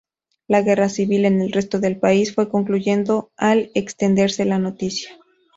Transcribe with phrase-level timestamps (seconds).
[0.47, 5.15] La guerra civil en el resto del país fue concluyendo al extenderse la noticia.